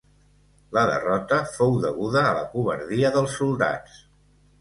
[0.77, 4.01] La derrota fou deguda a la covardia dels soldats.